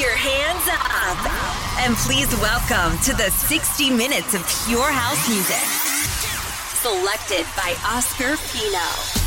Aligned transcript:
your 0.00 0.16
hands 0.16 0.68
up. 0.68 1.84
And 1.84 1.94
please 1.96 2.30
welcome 2.40 2.98
to 3.04 3.12
the 3.12 3.30
60 3.30 3.90
minutes 3.90 4.34
of 4.34 4.40
pure 4.66 4.90
house 4.90 5.28
music. 5.28 5.56
Selected 6.80 7.46
by 7.56 7.74
Oscar 7.86 8.36
Pino. 8.48 9.21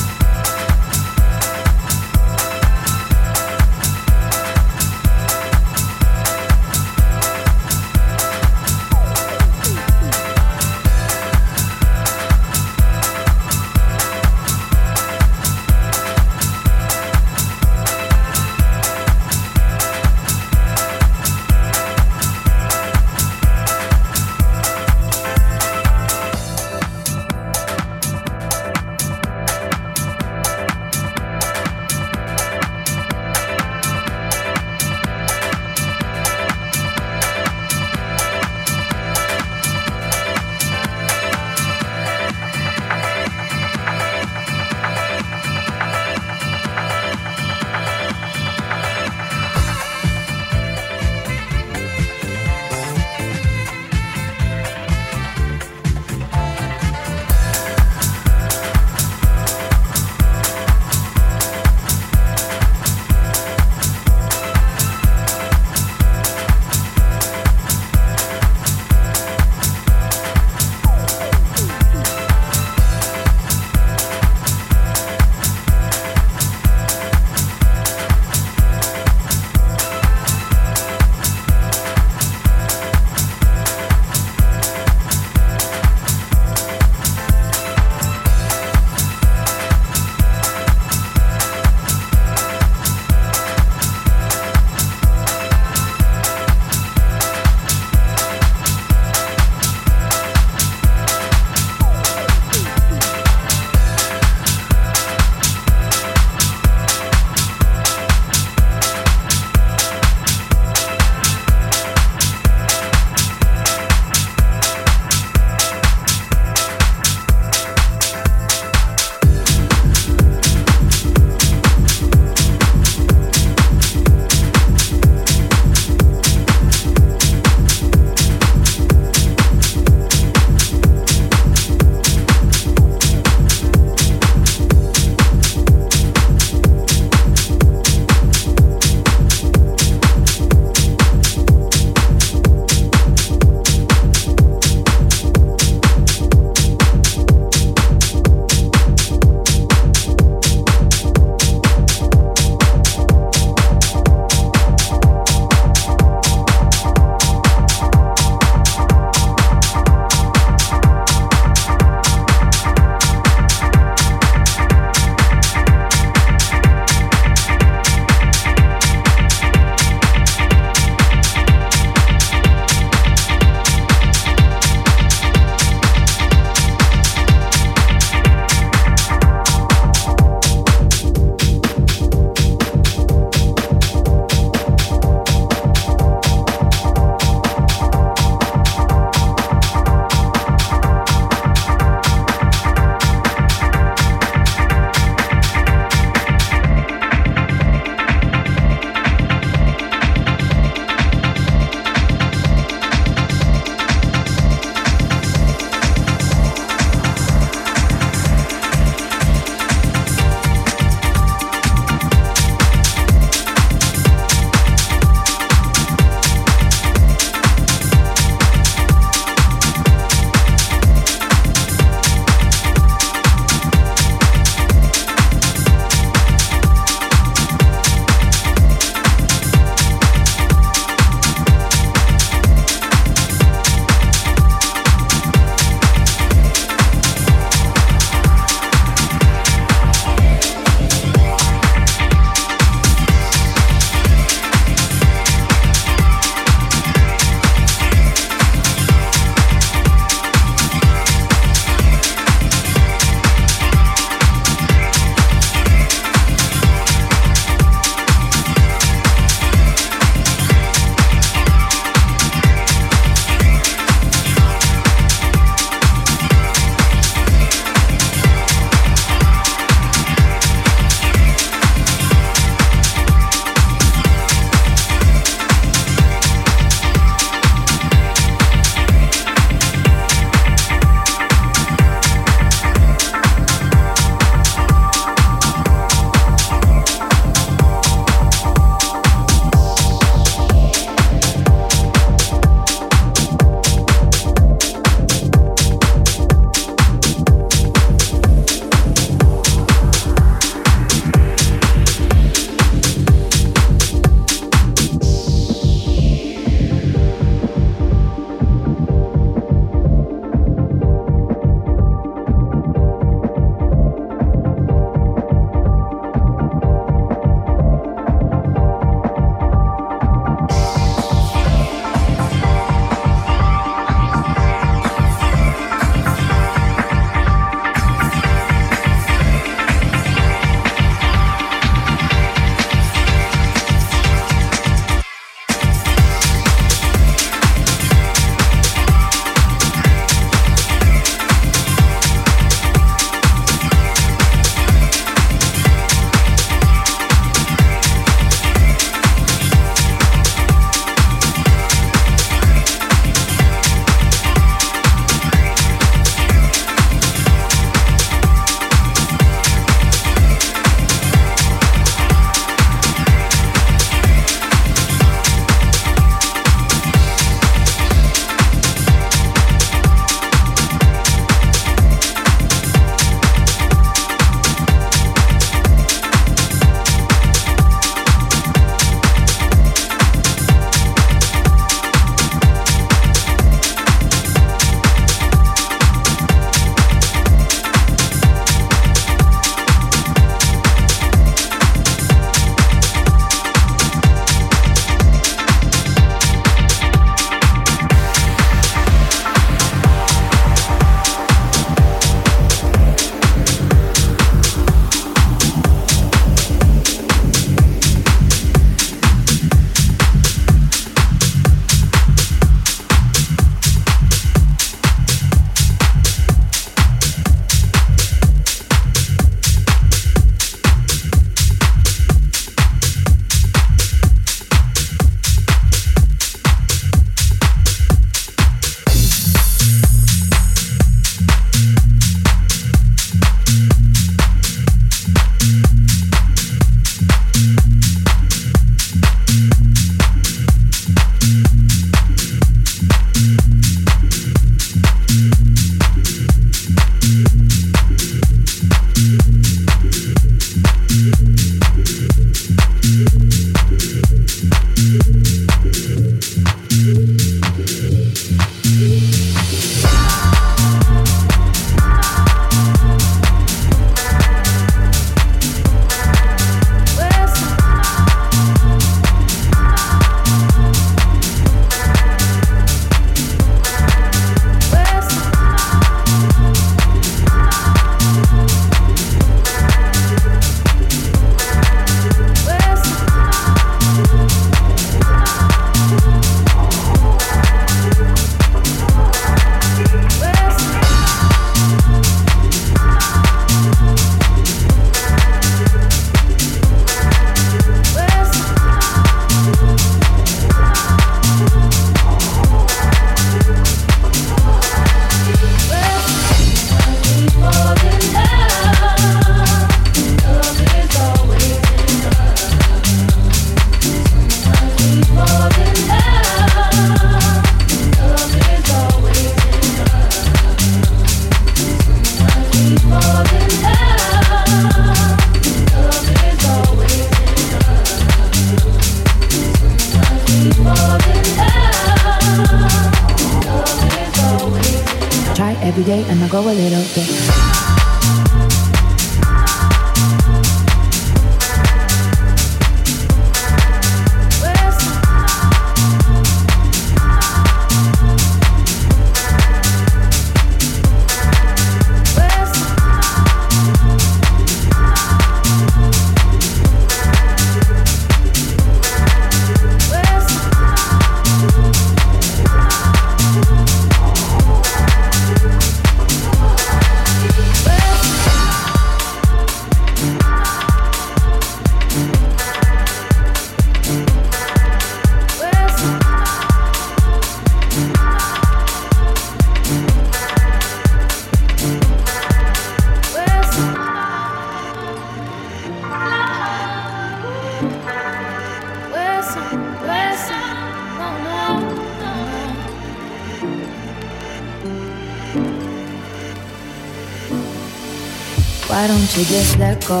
Just 599.24 599.58
let 599.58 599.86
go 599.86 600.00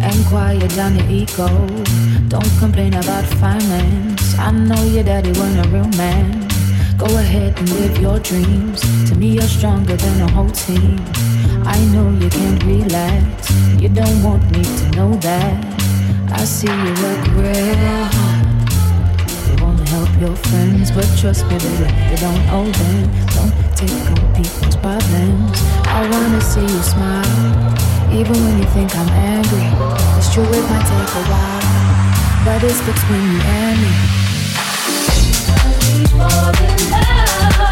and 0.00 0.26
quiet 0.26 0.70
down 0.76 0.94
your 0.96 1.08
ego. 1.10 1.48
Don't 2.28 2.58
complain 2.58 2.94
about 2.94 3.24
finance. 3.40 4.38
I 4.38 4.50
know 4.50 4.82
your 4.84 5.02
daddy 5.02 5.30
wasn't 5.30 5.66
a 5.66 5.68
real 5.70 5.88
man. 5.96 6.46
Go 6.96 7.06
ahead 7.06 7.58
and 7.58 7.68
live 7.70 7.98
your 7.98 8.18
dreams. 8.20 8.80
To 9.08 9.14
me, 9.16 9.28
you're 9.34 9.42
stronger 9.58 9.96
than 9.96 10.20
a 10.20 10.30
whole 10.30 10.50
team. 10.50 11.00
I 11.64 11.78
know 11.92 12.10
you 12.10 12.30
can't 12.30 12.62
relax. 12.64 13.50
You 13.80 13.88
don't 13.88 14.22
want 14.22 14.44
me 14.52 14.62
to 14.62 14.90
know 14.96 15.14
that. 15.16 15.64
I 16.32 16.44
see 16.44 16.68
you 16.68 16.92
work 17.02 17.22
real 17.34 18.04
hard. 18.14 18.46
You 19.48 19.64
wanna 19.64 19.88
help 19.88 20.10
your 20.20 20.36
friends, 20.36 20.90
but 20.90 21.08
trust 21.18 21.44
me, 21.46 21.58
baby, 21.58 21.90
you 22.10 22.16
don't 22.18 22.44
owe 22.50 22.70
them. 22.70 22.98
Don't 23.34 23.54
take 23.74 24.10
on 24.12 24.34
people's 24.34 24.76
problems. 24.76 25.58
I 25.86 26.08
wanna 26.10 26.40
see 26.40 26.60
you 26.60 26.82
smile. 26.82 27.97
Even 28.10 28.32
when 28.42 28.58
you 28.58 28.64
think 28.70 28.96
I'm 28.96 29.08
angry, 29.10 29.68
it's 30.16 30.32
true 30.32 30.42
it 30.42 30.64
might 30.70 30.86
take 30.86 31.14
a 31.14 31.24
while, 31.30 31.62
but 32.44 32.64
it's 32.64 32.80
between 32.80 33.22
you 33.32 33.40
and 33.40 33.80
me. 33.82 33.92
Fall 36.16 36.56
in 36.64 36.78
love. 36.90 37.68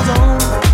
was 0.00 0.08
on. 0.18 0.69